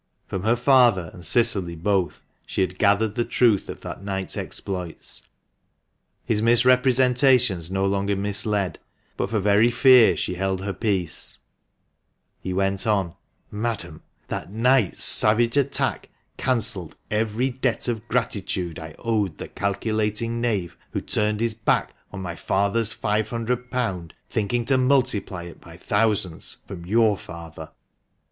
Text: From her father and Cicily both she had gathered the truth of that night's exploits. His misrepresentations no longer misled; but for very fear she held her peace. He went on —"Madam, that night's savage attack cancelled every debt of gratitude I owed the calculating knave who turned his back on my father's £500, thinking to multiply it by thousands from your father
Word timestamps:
From 0.25 0.41
her 0.41 0.55
father 0.55 1.11
and 1.13 1.23
Cicily 1.23 1.75
both 1.75 2.21
she 2.47 2.61
had 2.61 2.79
gathered 2.79 3.13
the 3.13 3.23
truth 3.23 3.69
of 3.69 3.81
that 3.81 4.03
night's 4.03 4.35
exploits. 4.35 5.21
His 6.25 6.41
misrepresentations 6.41 7.69
no 7.69 7.85
longer 7.85 8.15
misled; 8.15 8.79
but 9.15 9.29
for 9.29 9.39
very 9.39 9.69
fear 9.69 10.17
she 10.17 10.33
held 10.33 10.59
her 10.61 10.73
peace. 10.73 11.37
He 12.39 12.51
went 12.51 12.87
on 12.87 13.13
—"Madam, 13.51 14.01
that 14.27 14.51
night's 14.51 15.03
savage 15.03 15.55
attack 15.55 16.09
cancelled 16.35 16.95
every 17.11 17.51
debt 17.51 17.87
of 17.87 18.07
gratitude 18.07 18.79
I 18.79 18.95
owed 18.97 19.37
the 19.37 19.49
calculating 19.49 20.41
knave 20.41 20.77
who 20.93 21.01
turned 21.01 21.41
his 21.41 21.53
back 21.53 21.93
on 22.11 22.23
my 22.23 22.35
father's 22.35 22.91
£500, 22.91 24.11
thinking 24.31 24.65
to 24.65 24.79
multiply 24.79 25.43
it 25.43 25.61
by 25.61 25.77
thousands 25.77 26.57
from 26.65 26.87
your 26.87 27.15
father 27.19 27.69